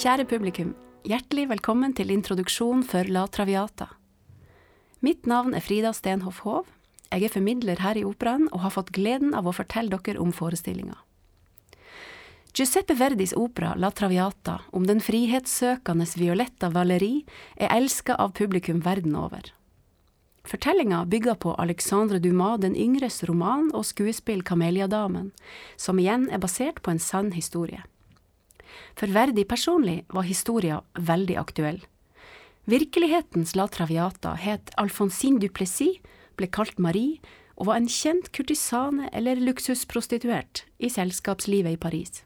[0.00, 0.70] Kjære publikum,
[1.04, 3.90] hjertelig velkommen til introduksjon for La Traviata.
[5.04, 6.70] Mitt navn er Frida Stenhoff Hov.
[7.12, 10.32] Jeg er formidler her i Operaen og har fått gleden av å fortelle dere om
[10.32, 10.96] forestillinga.
[12.56, 17.26] Giuseppe Verdis opera La Traviata om den frihetssøkende Violetta Valeri
[17.60, 19.52] er elska av publikum verden over.
[20.48, 25.34] Fortellinga bygger på Alexandre Dumas den yngres roman og skuespill Kameliadamen,
[25.76, 27.84] som igjen er basert på en sann historie.
[28.98, 31.80] For Verdi personlig var historia veldig aktuell.
[32.70, 35.98] Virkelighetens La Traviata het Alfonsine Duplessis,
[36.36, 37.18] ble kalt Marie,
[37.60, 42.22] og var en kjent kurtisane eller luksusprostituert i selskapslivet i Paris.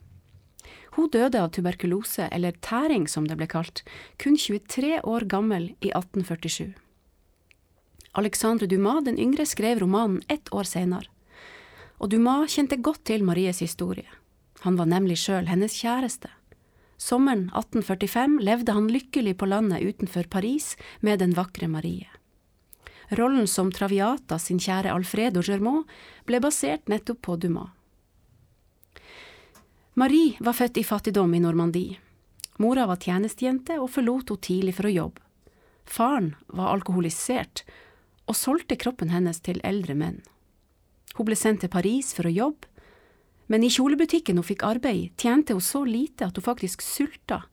[0.95, 3.83] Hun døde av tuberkulose, eller tæring som det ble kalt,
[4.21, 6.71] kun 23 år gammel i 1847.
[8.15, 11.11] Alexandre Dumas den yngre skrev romanen ett år senere,
[11.99, 14.07] og Dumas kjente godt til Maries historie.
[14.63, 16.31] Han var nemlig sjøl hennes kjæreste.
[16.97, 22.07] Sommeren 1845 levde han lykkelig på landet utenfor Paris med den vakre Marie.
[23.09, 25.85] Rollen som Traviata sin kjære Alfredo Germaud
[26.25, 27.69] ble basert nettopp på Dumas.
[29.95, 31.99] Marie var født i fattigdom i Normandie.
[32.59, 35.21] Mora var tjenestejente og forlot henne tidlig for å jobbe.
[35.85, 37.63] Faren var alkoholisert
[38.25, 40.23] og solgte kroppen hennes til eldre menn.
[41.15, 42.67] Hun ble sendt til Paris for å jobbe,
[43.47, 47.43] men i kjolebutikken hun fikk arbeid tjente hun så lite at hun faktisk sulta,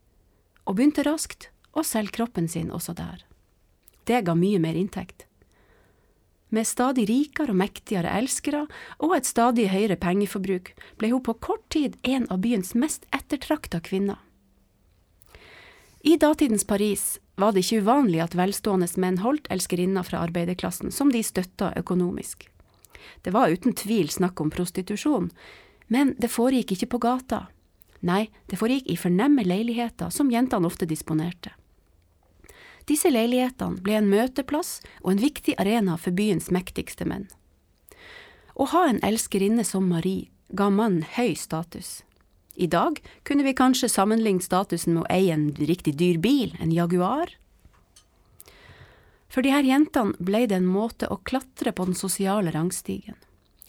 [0.64, 3.24] og begynte raskt å selge kroppen sin også der.
[4.08, 5.26] Det ga mye mer inntekt.
[6.52, 8.66] Med stadig rikere og mektigere elskere
[9.00, 13.80] og et stadig høyere pengeforbruk ble hun på kort tid en av byens mest ettertrakta
[13.80, 14.18] kvinner.
[16.04, 21.12] I datidens Paris var det ikke uvanlig at velstående menn holdt elskerinner fra arbeiderklassen som
[21.14, 22.48] de støtta økonomisk.
[23.22, 25.30] Det var uten tvil snakk om prostitusjon,
[25.92, 27.46] men det foregikk ikke på gata.
[28.00, 31.52] Nei, det foregikk i fornemme leiligheter som jentene ofte disponerte.
[32.88, 37.28] Disse leilighetene ble en møteplass og en viktig arena for byens mektigste menn.
[38.58, 42.00] Å ha en elskerinne som Marie ga mannen høy status.
[42.54, 46.74] I dag kunne vi kanskje sammenlignet statusen med å eie en riktig dyr bil, en
[46.74, 47.30] Jaguar.
[49.32, 53.16] For de her jentene ble det en måte å klatre på den sosiale rangstigen.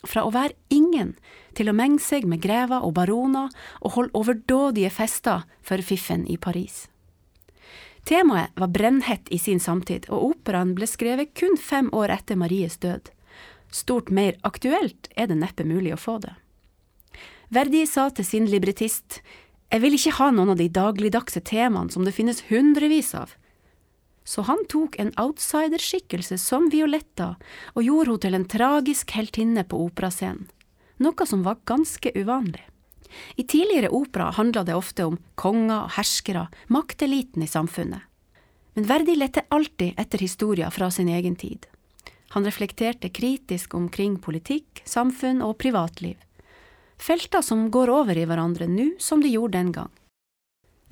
[0.04, 1.14] Fra å være ingen
[1.58, 6.38] til å menge seg med grever og baroner og holde overdådige fester for fiffen i
[6.38, 6.88] Paris.
[8.04, 12.76] Temaet var brennhett i sin samtid, og operaen ble skrevet kun fem år etter Maries
[12.84, 13.14] død.
[13.72, 16.34] Stort mer aktuelt er det neppe mulig å få det.
[17.54, 19.22] Verdi sa til sin librettist,
[19.72, 23.32] jeg vil ikke ha noen av de dagligdagse temaene som det finnes hundrevis av.
[24.24, 27.34] Så han tok en outsiderskikkelse som Violetta
[27.74, 30.48] og gjorde henne til en tragisk heltinne på operascenen,
[31.04, 32.64] noe som var ganske uvanlig.
[33.36, 38.02] I tidligere opera handla det ofte om konger og herskere, makteliten i samfunnet.
[38.74, 41.68] Men Verdi lette alltid etter historier fra sin egen tid.
[42.34, 46.18] Han reflekterte kritisk omkring politikk, samfunn og privatliv.
[46.98, 49.92] Felter som går over i hverandre nå som de gjorde den gang.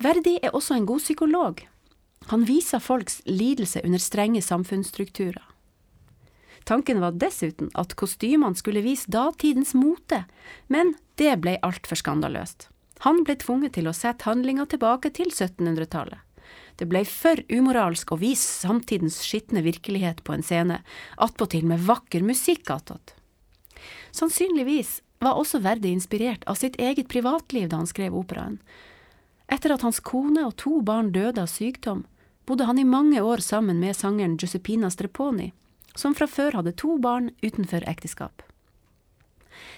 [0.02, 1.64] Verdi er også en god psykolog.
[2.30, 5.42] Han viser folks lidelse under strenge samfunnsstrukturer.
[6.64, 10.24] Tanken var dessuten at kostymene skulle vise datidens mote,
[10.70, 12.68] men det ble altfor skandaløst.
[13.02, 16.20] Han ble tvunget til å sette handlinga tilbake til 1700-tallet.
[16.78, 20.78] Det ble for umoralsk å vise samtidens skitne virkelighet på en scene,
[21.18, 23.16] attpåtil med vakker musikk attåt.
[24.14, 28.58] Sannsynligvis var også Verdi inspirert av sitt eget privatliv da han skrev operaen.
[29.52, 32.06] Etter at hans kone og to barn døde av sykdom,
[32.46, 35.52] bodde han i mange år sammen med sangeren Giuseppina Streponi,
[35.94, 38.42] som fra før hadde to barn utenfor ekteskap.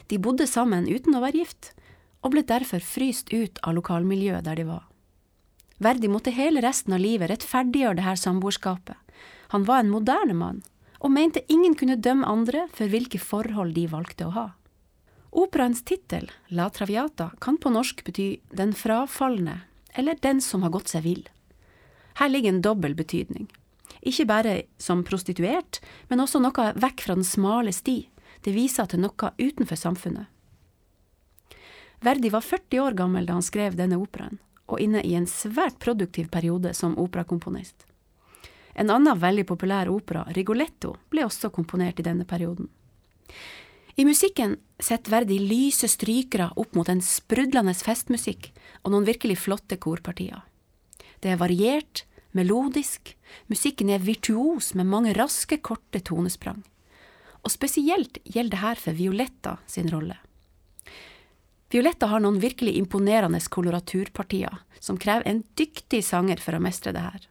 [0.06, 1.72] De bodde sammen uten å være gift,
[2.25, 4.84] og ble derfor fryst ut av lokalmiljøet der de var.
[5.82, 8.96] Verdi måtte hele resten av livet rettferdiggjøre dette samboerskapet.
[9.52, 10.62] Han var en moderne mann,
[11.05, 14.46] og mente ingen kunne dømme andre for hvilke forhold de valgte å ha.
[15.34, 20.93] Operaens tittel, La Traviata, kan på norsk bety Den frafalne, eller Den som har gått
[20.94, 21.25] seg vill.
[22.19, 23.49] Her ligger en dobbel betydning.
[24.05, 28.05] Ikke bare som prostituert, men også noe vekk fra den smale sti.
[28.44, 30.28] Det viser til noe utenfor samfunnet.
[32.05, 34.38] Verdi var 40 år gammel da han skrev denne operaen,
[34.69, 37.87] og inne i en svært produktiv periode som operakomponist.
[38.75, 42.69] En annen veldig populær opera, Rigoletto, ble også komponert i denne perioden.
[43.96, 48.50] I musikken setter Verdi lyse strykere opp mot en sprudlende festmusikk
[48.82, 50.43] og noen virkelig flotte korpartier.
[51.25, 52.03] Det er variert,
[52.37, 53.15] melodisk,
[53.49, 56.61] musikken er virtuos med mange raske, korte tonesprang.
[57.41, 60.19] Og spesielt gjelder det her for Violetta sin rolle.
[61.73, 64.53] Violetta har noen virkelig imponerende koloraturpartier,
[64.85, 67.25] som krever en dyktig sanger for å mestre det her.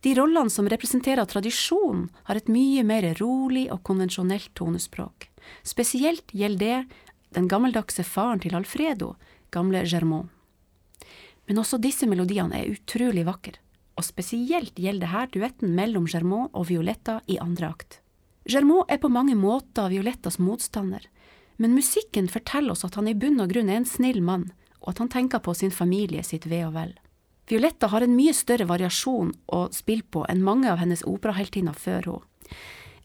[0.00, 5.28] De rollene som representerer tradisjon, har et mye mer rolig og konvensjonelt tonespråk.
[5.60, 7.06] Spesielt gjelder det
[7.36, 9.12] den gammeldagse faren til Alfredo,
[9.52, 10.32] gamle Germont.
[11.48, 13.56] Men også disse melodiene er utrolig vakre,
[13.96, 18.00] og spesielt gjelder her duetten mellom Germont og Violetta i andre akt.
[18.48, 21.02] Germont er på mange måter Violettas motstander,
[21.58, 24.50] men musikken forteller oss at han i bunn og grunn er en snill mann,
[24.80, 26.94] og at han tenker på sin familie sitt ve og vel.
[27.48, 32.12] Violetta har en mye større variasjon å spille på enn mange av hennes operaheltinner før
[32.12, 32.24] henne.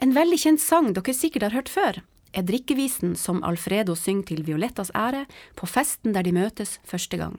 [0.01, 2.01] En veldig kjent sang dere sikkert har hørt før,
[2.33, 5.25] er drikkevisen som Alfredo synger til Violettas ære
[5.55, 7.37] på festen der de møtes første gang.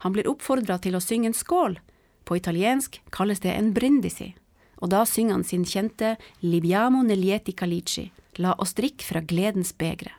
[0.00, 1.78] Han blir oppfordra til å synge en skål.
[2.24, 4.32] På italiensk kalles det en brindisi,
[4.80, 8.10] og da synger han sin kjente Libiamo nelieti calici,
[8.40, 10.14] la oss drikke fra gledens begre.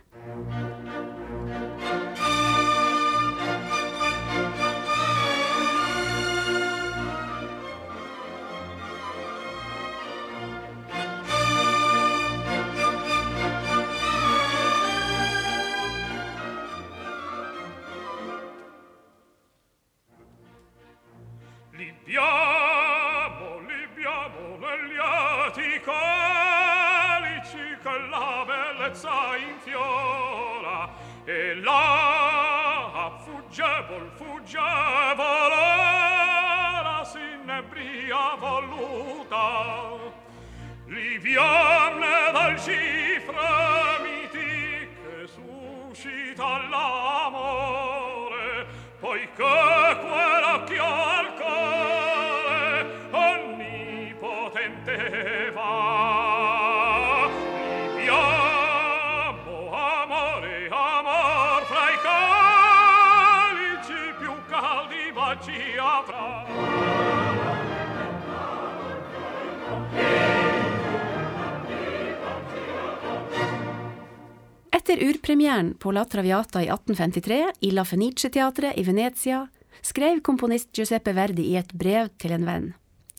[74.72, 79.46] Etter urpremieren på La Traviata i 1853 i La Fenice-teatret i Venezia
[79.86, 82.72] skrev komponist Giuseppe Verdi i et brev til en venn.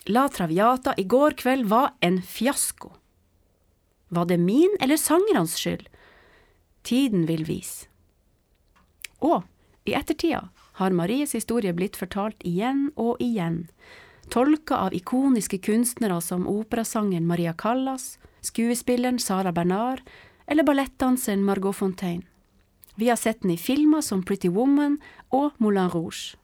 [0.07, 2.91] La Traviata i går kveld var en fiasko.
[4.09, 5.87] Var det min eller sangernes skyld?
[6.83, 7.87] Tiden vil vise.
[9.23, 9.45] Og
[9.87, 10.49] i ettertida
[10.81, 13.69] har Maries historie blitt fortalt igjen og igjen,
[14.35, 20.03] tolka av ikoniske kunstnere som operasangeren Maria Callas, skuespilleren Sara Bernard
[20.47, 22.27] eller ballettdanseren Margot Fontaine.
[22.99, 24.99] Vi har sett den i filmer som Pretty Woman
[25.31, 26.35] og Moulin Rouge.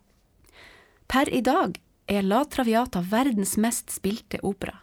[1.09, 1.75] Per i dag
[2.09, 4.79] er La Traviata verdens mest spilte opera.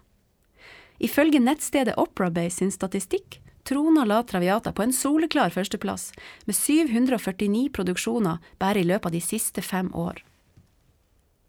[1.01, 6.11] Ifølge nettstedet Operabase sin statistikk troner La Traviata på en soleklar førsteplass,
[6.45, 10.21] med 749 produksjoner bare i løpet av de siste fem år.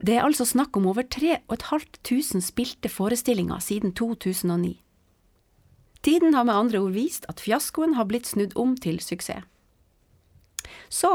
[0.01, 4.75] Det er altså snakk om over 3500 spilte forestillinger siden 2009.
[6.03, 9.45] Tiden har med andre ord vist at fiaskoen har blitt snudd om til suksess.
[10.89, 11.13] Så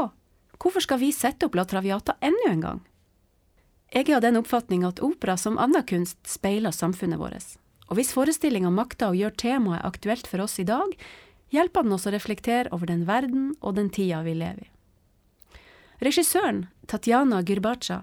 [0.62, 2.80] hvorfor skal vi sette opp La Traviata enda en gang?
[3.92, 7.44] Jeg er av den oppfatning at opera som annen kunst speiler samfunnet vårt,
[7.90, 10.94] og hvis forestillinga makter å gjøre temaet aktuelt for oss i dag,
[11.52, 14.70] hjelper den oss å reflektere over den verden og den tida vi lever i.
[16.02, 18.00] Regissøren, Tatjana Gyrbacha,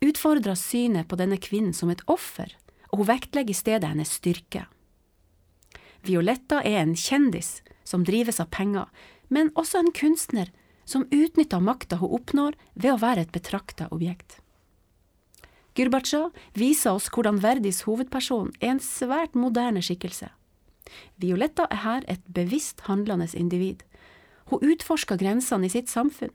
[0.00, 2.54] utfordrer synet på denne kvinnen som et offer,
[2.92, 4.68] og hun vektlegger i stedet hennes styrke.
[6.06, 8.86] Violetta er en kjendis som drives av penger,
[9.28, 10.54] men også en kunstner
[10.86, 14.38] som utnytter makta hun oppnår ved å være et betrakta objekt.
[15.74, 20.28] Gurbatsja viser oss hvordan Verdis hovedperson er en svært moderne skikkelse.
[21.18, 23.82] Violetta er her et bevisst handlende individ.
[24.50, 26.34] Hun utforsker grensene i sitt samfunn.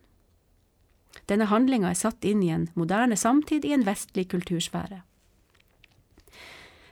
[1.29, 5.03] Denne handlinga er satt inn i en moderne samtid i en vestlig kultursfære.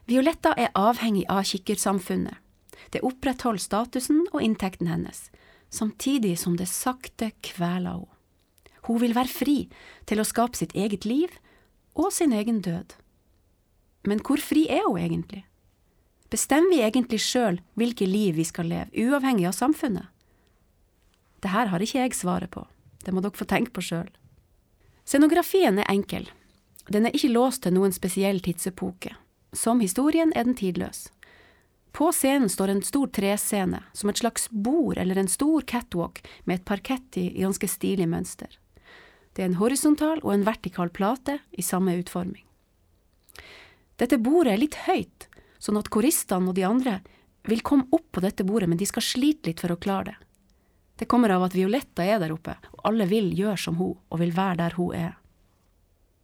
[0.08, 2.38] Violetta er avhengig av kikkersamfunnet.
[2.94, 5.25] Det opprettholder statusen og inntekten hennes,
[5.70, 8.13] samtidig som det sakte kveler henne.
[8.88, 9.58] Hun vil være fri
[10.08, 11.34] til å skape sitt eget liv
[11.98, 12.94] og sin egen død.
[14.08, 15.44] Men hvor fri er hun egentlig?
[16.32, 20.08] Bestemmer vi egentlig sjøl hvilke liv vi skal leve, uavhengig av samfunnet?
[21.42, 22.66] Det her har ikke jeg svaret på,
[23.06, 24.10] det må dere få tenke på sjøl.
[25.08, 26.27] Scenografien er enkel.
[26.92, 29.13] Den er ikke låst til noen spesiell tidsepoke.
[29.56, 31.08] Som historien er den tidløs.
[31.96, 36.60] På scenen står en stor trescene, som et slags bord eller en stor catwalk med
[36.60, 38.51] et parkett i ganske stilig mønster.
[39.38, 42.41] Det er en horisontal og en vertikal plate i samme utforming.
[44.01, 45.27] Dette bordet er litt høyt,
[45.62, 46.96] sånn at koristene og de andre
[47.46, 50.17] vil komme opp på dette bordet, men de skal slite litt for å klare det.
[50.98, 54.22] Det kommer av at Violetta er der oppe, og alle vil gjøre som hun, og
[54.24, 55.13] vil være der hun er.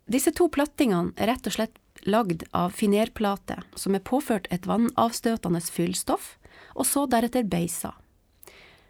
[0.10, 1.78] Disse to plattingene er rett og slett
[2.10, 6.34] lagd av finerplate, som er påført et vannavstøtende fyllstoff,
[6.74, 7.94] og så deretter beisa.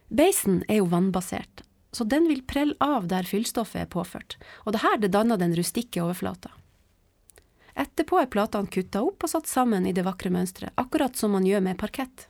[0.08, 4.84] Beisen er jo vannbasert, så den vil prelle av der fyllstoffet er påført, og det
[4.84, 6.52] her det danner den rustikke overflata.
[7.74, 11.46] Etterpå er platene kutta opp og satt sammen i det vakre mønsteret, akkurat som man
[11.48, 12.28] gjør med parkett.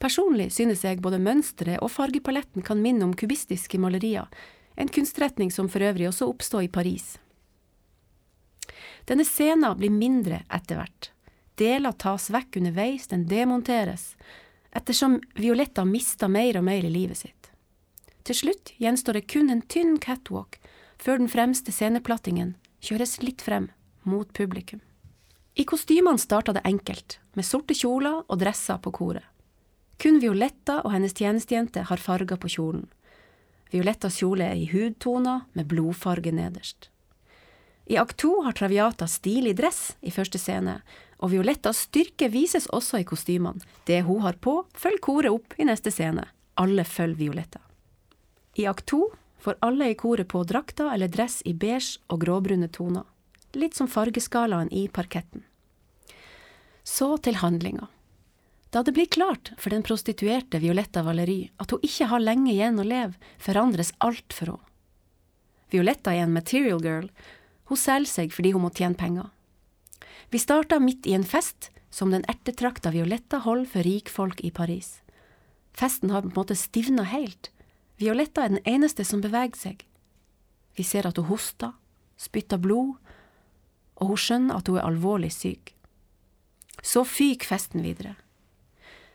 [0.00, 4.28] Personlig synes jeg både mønsteret og fargepaletten kan minne om kubistiske malerier,
[4.76, 7.14] en kunstretning som for øvrig også oppstod i Paris.
[9.08, 11.10] Denne scenen blir mindre etter hvert.
[11.60, 14.14] Deler tas vekk underveis, den demonteres,
[14.74, 17.43] ettersom Violetta mister mer og mer i livet sitt.
[18.24, 20.56] Til slutt gjenstår det kun en tynn catwalk
[20.96, 22.54] før den fremste sceneplattingen
[22.84, 23.68] kjøres litt frem,
[24.04, 24.80] mot publikum.
[25.54, 29.24] I kostymene starta det enkelt, med sorte kjoler og dresser på koret.
[30.00, 32.88] Kun Violetta og hennes tjenestejente har farger på kjolen.
[33.70, 36.88] Violettas kjole er i hudtoner med blodfarge nederst.
[37.86, 40.78] I akt to har Traviata stilig dress i første scene,
[41.20, 43.60] og Violettas styrke vises også i kostymene.
[43.84, 46.24] Det hun har på, følger koret opp i neste scene.
[46.56, 47.63] Alle følger Violetta.
[48.54, 49.08] I akt to
[49.38, 53.04] får alle i koret på drakter eller dress i beige og gråbrune toner,
[53.52, 55.42] litt som fargeskalaen i parketten.
[56.84, 57.88] Så til handlinga.
[58.70, 62.80] Da det blir klart for den prostituerte Violetta Valery at hun ikke har lenge igjen
[62.80, 64.70] å leve, forandres alt for henne.
[65.72, 67.06] Violetta er en material girl,
[67.66, 69.30] hun selger seg fordi hun må tjene penger.
[70.30, 75.00] Vi starta midt i en fest som den ertetrakta Violetta holder for rikfolk i Paris.
[75.74, 77.50] Festen har på en måte stivna helt.
[78.00, 79.84] Violetta er den eneste som beveger seg.
[80.74, 81.74] Vi ser at hun hoster,
[82.18, 82.96] spytter blod,
[83.94, 85.74] og hun skjønner at hun er alvorlig syk.
[86.82, 88.16] Så fyker festen videre.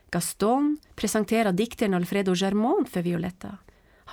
[0.09, 3.59] Gaston presenterer dikteren Alfredo Germont for Violetta.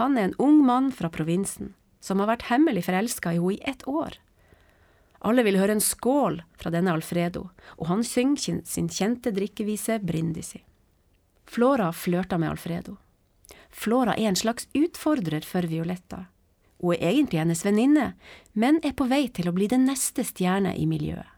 [0.02, 3.62] Han er en ung mann fra provinsen, som har vært hemmelig forelska i henne i
[3.64, 4.18] ett år.
[5.24, 7.48] Alle vil høre en skål fra denne Alfredo,
[7.80, 10.60] og han synger sin kjente drikkevise Brindisi.
[11.46, 12.98] Flora flørter med Alfredo.
[13.76, 16.24] Flora er en slags utfordrer for Violetta.
[16.80, 18.14] Hun er egentlig hennes venninne,
[18.52, 21.28] men er på vei til å bli den neste stjerne i miljøet.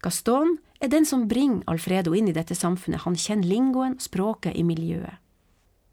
[0.00, 4.64] Gaston er den som bringer Alfredo inn i dette samfunnet, han kjenner lingoen, språket i
[4.64, 5.20] miljøet.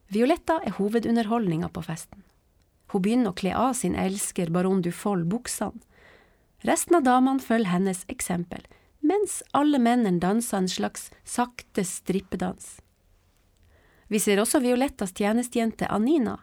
[0.07, 2.23] Violetta er hovedunderholdninga på festen.
[2.93, 5.83] Hun begynner å kle av sin elsker baron Dufold buksene.
[6.63, 8.63] Resten av damene følger hennes eksempel,
[9.03, 12.77] mens alle mennene danser en slags sakte strippedans.
[14.07, 16.37] Vi ser også Violettas tjenestejente Anina.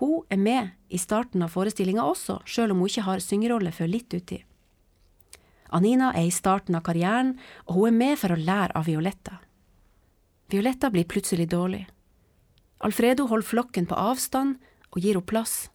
[0.00, 3.90] Hun er med i starten av forestillinga også, sjøl om hun ikke har syngerolle før
[3.92, 4.38] litt uti.
[5.74, 7.34] Anina er i starten av karrieren,
[7.66, 9.40] og hun er med for å lære av Violetta.
[10.48, 11.82] Violetta blir plutselig dårlig.
[12.80, 14.56] Alfredo holder flokken på avstand
[14.94, 15.68] og gir henne plass.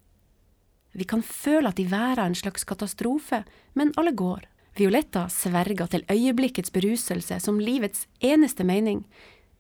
[0.94, 3.44] Vi kan føle at de værer en slags katastrofe,
[3.74, 4.48] men alle går.
[4.78, 9.04] Violetta sverger til øyeblikkets beruselse som livets eneste mening,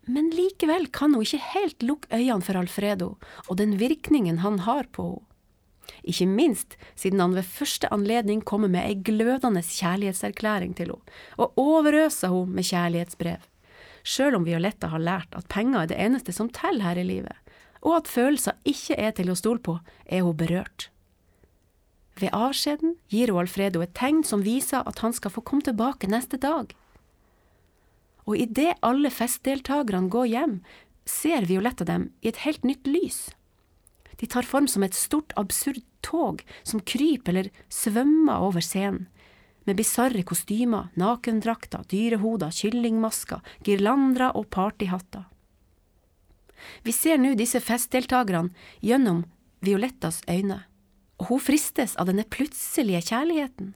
[0.05, 3.13] men likevel kan hun ikke helt lukke øynene for Alfredo
[3.47, 5.29] og den virkningen han har på henne
[6.03, 11.57] ikke minst siden han ved første anledning kommer med ei glødende kjærlighetserklæring til henne, og
[11.59, 13.43] overøser henne med kjærlighetsbrev.
[14.03, 17.35] Sjøl om Violetta har lært at penger er det eneste som teller her i livet,
[17.81, 20.89] og at følelser ikke er til å stole på, er hun berørt.
[22.19, 26.11] Ved avskjeden gir hun Alfredo et tegn som viser at han skal få komme tilbake
[26.11, 26.75] neste dag.
[28.27, 30.59] Og idet alle festdeltakerne går hjem,
[31.05, 33.33] ser Violetta dem i et helt nytt lys.
[34.19, 39.07] De tar form som et stort, absurd tog som kryper eller svømmer over scenen,
[39.63, 45.23] med bisarre kostymer, nakendrakter, dyrehoder, kyllingmasker, girlandere og partyhatter.
[46.83, 48.51] Vi ser nå disse festdeltakerne
[48.83, 49.23] gjennom
[49.63, 50.65] Violettas øyne,
[51.19, 53.71] og hun fristes av denne plutselige kjærligheten.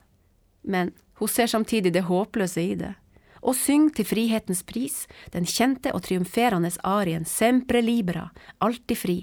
[0.68, 2.92] Men hun ser samtidig det håpløse i det,
[3.42, 5.04] og syng til frihetens pris
[5.34, 9.18] den kjente og triumferende arien Sempre libera, alltid fri.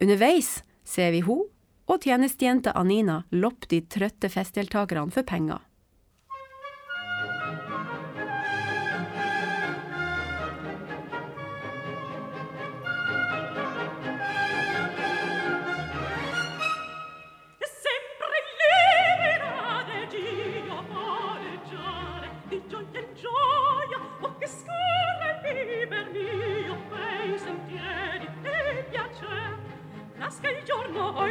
[0.00, 1.46] Underveis ser vi hun
[1.88, 5.62] og tjenestejenta Anina loppe de trøtte festdeltakerne for penger.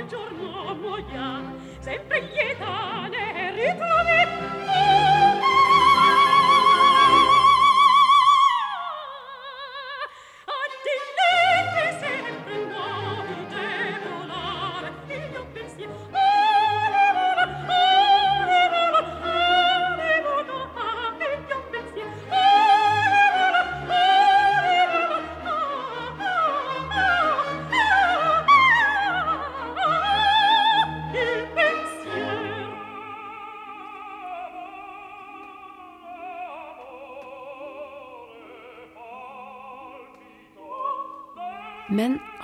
[0.08, 3.27] giorno muoia sempre lieta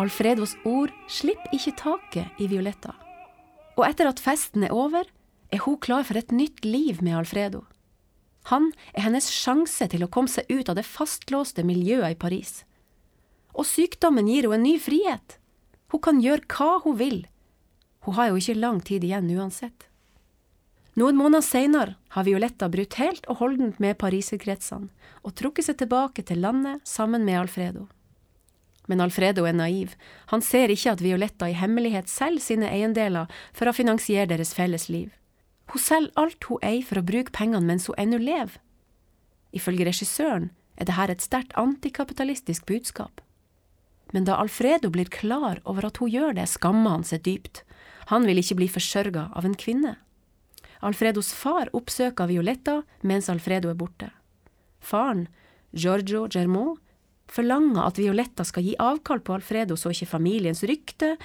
[0.03, 2.91] Alfredos ord slipper ikke taket i Violetta.
[3.77, 5.07] Og etter at festen er over,
[5.53, 7.63] er hun klar for et nytt liv med Alfredo.
[8.51, 12.63] Han er hennes sjanse til å komme seg ut av det fastlåste miljøet i Paris.
[13.55, 15.37] Og sykdommen gir henne en ny frihet.
[15.93, 17.19] Hun kan gjøre hva hun vil.
[18.03, 19.87] Hun har jo ikke lang tid igjen uansett.
[20.99, 24.91] Noen måneder seinere har Violetta brutt helt og holdent med pariserkretsene
[25.23, 27.87] og trukket seg tilbake til landet sammen med Alfredo.
[28.87, 29.93] Men Alfredo er naiv,
[30.27, 34.89] han ser ikke at Violetta i hemmelighet selger sine eiendeler for å finansiere deres felles
[34.91, 35.13] liv.
[35.71, 38.59] Hun selger alt hun eier for å bruke pengene mens hun ennå lever.
[39.55, 43.21] Ifølge regissøren er dette et sterkt antikapitalistisk budskap.
[44.13, 47.63] Men da Alfredo blir klar over at hun gjør det, skammer han seg dypt.
[48.11, 49.95] Han vil ikke bli forsørga av en kvinne.
[50.83, 54.11] Alfredos far oppsøker Violetta mens Alfredo er borte.
[54.83, 55.29] Faren,
[55.71, 56.82] Giorgio Germont,
[57.33, 61.15] forlanger at Violetta skal gi avkall på Alfredo så ikke familiens rykte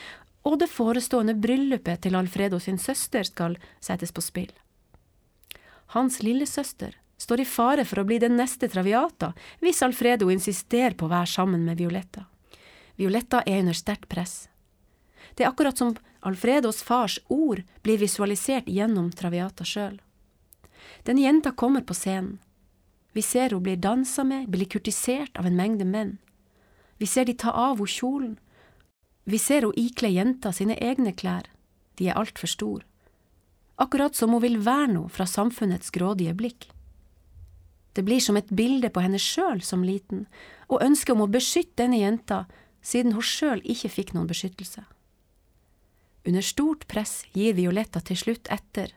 [0.48, 4.50] og det forestående bryllupet til Alfredo sin søster skal settes på spill.
[5.92, 11.08] Hans lillesøster står i fare for å bli den neste Traviata hvis Alfredo insisterer på
[11.08, 12.26] å være sammen med Violetta.
[12.96, 14.48] Violetta er under sterkt press.
[15.34, 20.00] Det er akkurat som Alfredos fars ord blir visualisert gjennom Traviata sjøl.
[21.06, 22.38] Den jenta kommer på scenen.
[23.12, 26.18] Vi ser hun blir dansa med, blir kurtisert av en mengde menn.
[26.98, 28.38] Vi ser de ta av henne kjolen.
[29.24, 31.48] Vi ser hun ikle jenta sine egne klær.
[31.98, 32.84] De er altfor store.
[33.78, 36.68] Akkurat som hun vil verne henne fra samfunnets grådige blikk.
[37.94, 40.26] Det blir som et bilde på henne sjøl som liten,
[40.68, 42.44] og ønsket om å beskytte denne jenta,
[42.82, 44.84] siden hun sjøl ikke fikk noen beskyttelse.
[46.28, 48.92] Under stort press gir Violetta til slutt etter.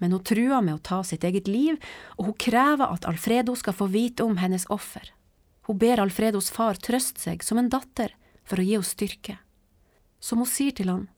[0.00, 1.76] Men hun truer med å ta sitt eget liv,
[2.16, 5.12] og hun krever at Alfredo skal få vite om hennes offer.
[5.68, 8.16] Hun ber Alfredos far trøste seg som en datter
[8.48, 9.38] for å gi henne styrke.
[10.20, 11.08] Som hun sier til han,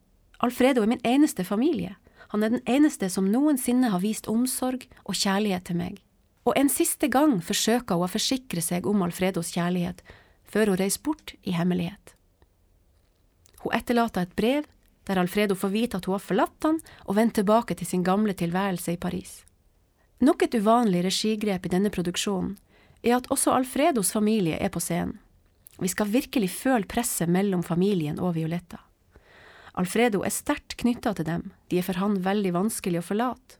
[0.43, 1.95] Alfredo er min eneste familie,
[2.33, 5.99] han er den eneste som noensinne har vist omsorg og kjærlighet til meg.
[6.49, 10.01] Og en siste gang forsøker hun å forsikre seg om Alfredos kjærlighet,
[10.49, 12.15] før hun reiser bort i hemmelighet.
[13.63, 14.67] Hun etterlater et brev
[15.13, 18.33] der Alfredo får vite at hun har forlatt han og vendt tilbake til sin gamle
[18.33, 19.43] tilværelse i Paris.
[20.25, 22.55] Nok et uvanlig regigrep i denne produksjonen
[23.03, 25.19] er at også Alfredos familie er på scenen.
[25.83, 28.79] Vi skal virkelig føle presset mellom familien og Violetta.
[29.75, 33.59] Alfredo er sterkt knytta til dem, de er for han veldig vanskelig å forlate.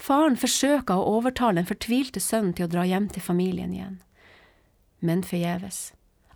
[0.00, 3.98] Faren forsøker å overtale den fortvilte sønnen til å dra hjem til familien igjen,
[5.04, 5.90] men forgjeves.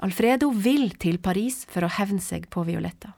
[0.05, 3.15] Alfredo vil til Paris for å hevne seg på Violetta.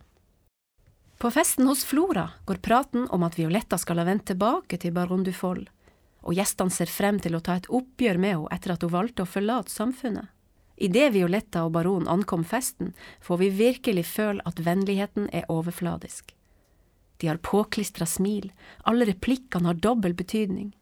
[1.18, 5.24] På festen hos Flora går praten om at Violetta skal ha vendt tilbake til Baron
[5.24, 5.62] Dufoll,
[6.20, 9.24] og gjestene ser frem til å ta et oppgjør med henne etter at hun valgte
[9.24, 10.28] å forlate samfunnet.
[10.76, 12.92] Idet Violetta og baronen ankom festen,
[13.24, 16.34] får vi virkelig føle at vennligheten er overfladisk.
[17.16, 18.50] De har påklistra smil,
[18.84, 20.74] alle replikkene har dobbel betydning.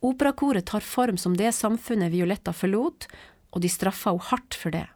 [0.00, 3.04] Operakoret tar form som det samfunnet Violetta forlot,
[3.52, 4.86] og de straffer henne hardt for det.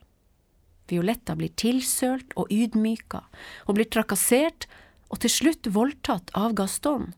[0.90, 3.22] Violetta blir tilsølt og ydmyka,
[3.66, 4.66] og blir trakassert
[5.12, 7.12] og til slutt voldtatt av Gaston,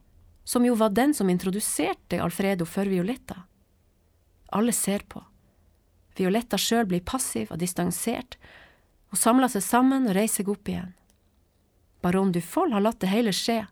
[0.44, 3.46] som jo var den som introduserte Alfredo for Violetta.
[4.52, 5.22] Alle ser på.
[6.18, 8.36] Violetta sjøl blir passiv og distansert,
[9.10, 10.92] og samler seg sammen og reiser seg opp igjen.
[12.02, 13.64] Baron Dufoll har latt det hele skje,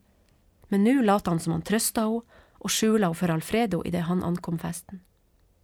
[0.70, 4.22] men nå later han som han trøster henne og skjuler henne for Alfredo idet han
[4.24, 5.02] ankom festen.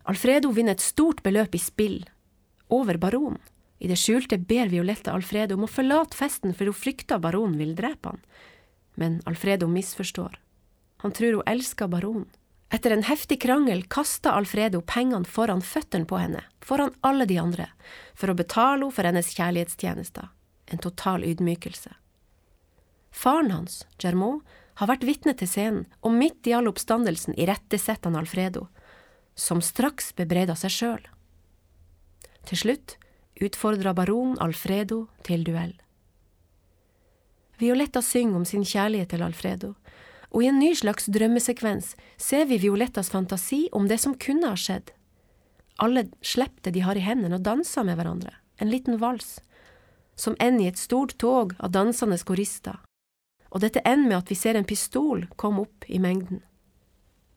[0.09, 2.03] Alfredo vinner et stort beløp i spill,
[2.69, 3.41] over baronen.
[3.79, 7.77] I det skjulte ber Violetta Alfredo om å forlate festen, for hun frykter baronen vil
[7.79, 8.23] drepe han.
[8.99, 10.41] Men Alfredo misforstår.
[11.05, 12.27] Han tror hun elsker baronen.
[12.75, 17.71] Etter en heftig krangel kaster Alfredo pengene foran føttene på henne, foran alle de andre,
[18.19, 20.29] for å betale henne for hennes kjærlighetstjenester.
[20.69, 21.95] En total ydmykelse.
[23.15, 24.43] Faren hans, Germaud,
[24.79, 28.67] har vært vitne til scenen, og midt i all oppstandelsen irettesetter han Alfredo,
[29.35, 31.09] som straks bebreider seg sjøl.
[32.47, 32.99] Til slutt
[33.45, 35.75] utfordra baron Alfredo til duell.
[37.59, 39.73] Violetta synger om sin kjærlighet til Alfredo,
[40.31, 44.59] og i en ny slags drømmesekvens ser vi Violettas fantasi om det som kunne ha
[44.59, 44.93] skjedd.
[45.83, 49.39] Alle slipper det de har i hendene og danser med hverandre, en liten vals,
[50.19, 52.79] som ender i et stort tog av dansende korister,
[53.51, 56.43] og dette ender med at vi ser en pistol komme opp i mengden.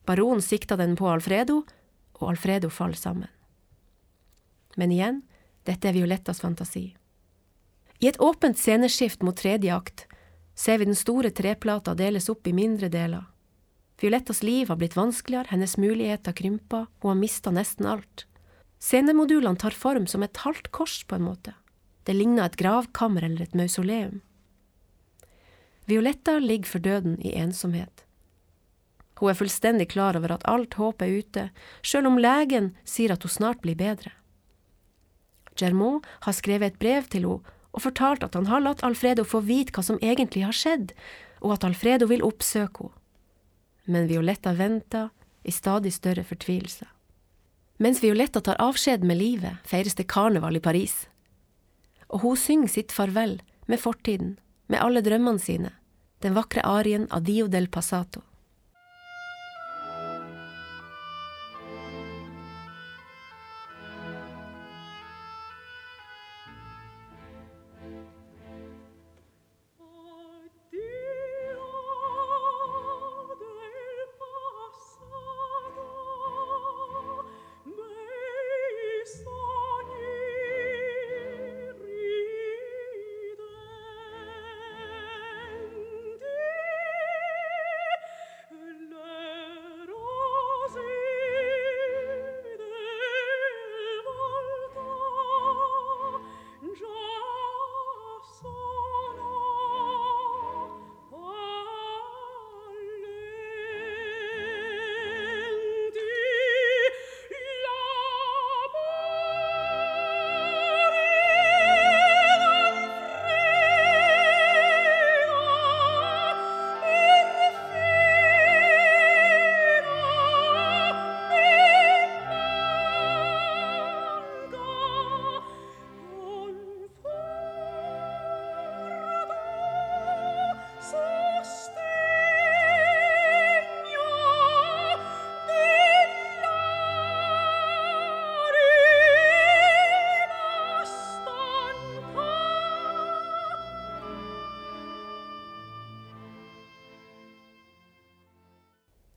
[0.10, 1.62] Baronen sikter den på Alfredo,
[2.20, 3.30] og Alfredo faller sammen.
[4.78, 5.22] Men igjen,
[5.68, 6.92] dette er Violettas fantasi.
[8.02, 10.08] I et åpent sceneskift mot tredje akt
[10.58, 13.28] ser vi den store treplata deles opp i mindre deler.
[14.02, 18.26] Violettas liv har blitt vanskeligere, hennes muligheter krymper, hun har mista nesten alt.
[18.82, 21.54] Scenemodulene tar form som et halvt kors, på en måte.
[22.04, 24.22] Det ligner et gravkammer eller et mausoleum.
[25.86, 28.06] Violetta ligger for døden i ensomhet.
[29.22, 31.44] Hun er fullstendig klar over at alt håp er ute,
[31.86, 34.16] sjøl om legen sier at hun snart blir bedre.
[35.60, 39.40] Germaud har skrevet et brev til henne og fortalt at han har latt Alfredo få
[39.48, 40.92] vite hva som egentlig har skjedd,
[41.40, 42.98] og at Alfredo vil oppsøke henne.
[43.92, 45.10] Men Violetta venter
[45.44, 46.86] i stadig større fortvilelse.
[47.82, 51.08] Mens Violetta tar avskjed med livet, feires det karneval i Paris.
[52.14, 54.36] Og hun synger sitt farvel med fortiden,
[54.70, 55.72] med alle drømmene sine,
[56.22, 58.22] den vakre arien av Dio del Passato.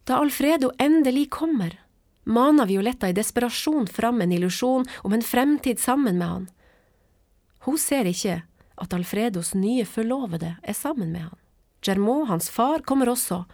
[0.05, 1.81] Da Alfredo endelig kommer,
[2.25, 6.49] maner Violetta i desperasjon fram en illusjon om en fremtid sammen med han.
[7.65, 8.43] Hun ser ikke
[8.77, 11.39] at Alfredos nye forlovede er sammen med han.
[11.85, 13.45] Germaud, hans far, kommer også,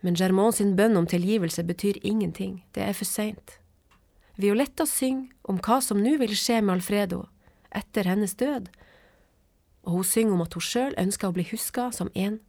[0.00, 3.58] men Germaud sin bønn om tilgivelse betyr ingenting, det er for seint.
[4.40, 7.26] Violetta synger om hva som nå vil skje med Alfredo
[7.70, 8.70] etter hennes død,
[9.86, 12.40] og hun synger om at hun sjøl ønsker å bli huska som en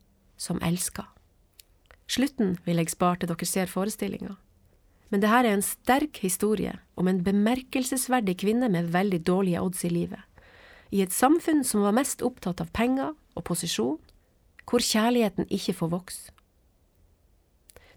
[0.41, 1.10] som elsker.
[2.11, 4.35] Slutten vil jeg spare til dere ser forestillinga.
[5.11, 9.91] Men dette er en sterk historie om en bemerkelsesverdig kvinne med veldig dårlige odds i
[9.91, 10.19] livet.
[10.91, 13.99] I et samfunn som var mest opptatt av penger og posisjon,
[14.67, 16.33] hvor kjærligheten ikke får vokse.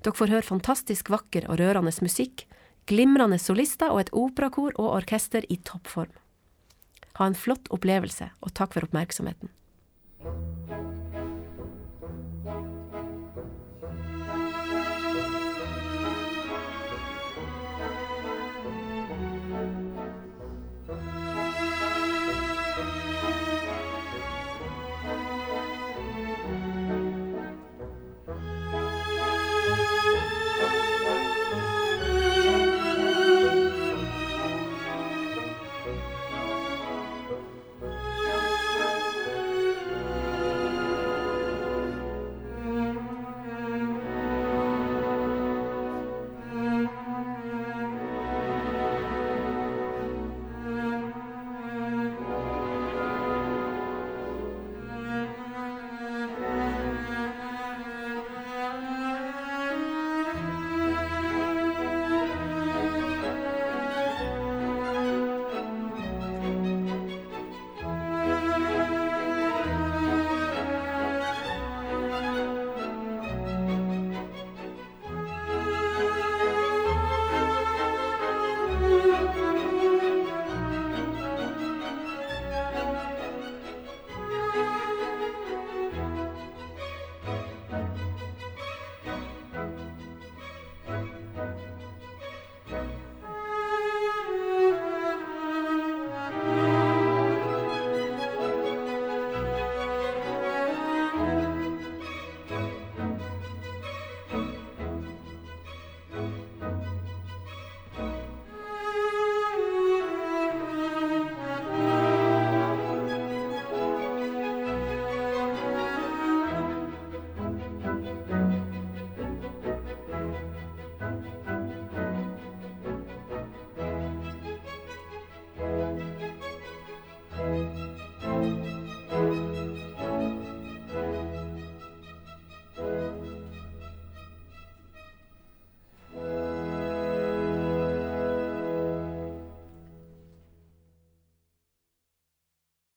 [0.05, 2.44] Dere får høre fantastisk vakker og rørende musikk,
[2.87, 6.12] glimrende solister og et operakor og orkester i toppform.
[7.18, 9.50] Ha en flott opplevelse, og takk for oppmerksomheten.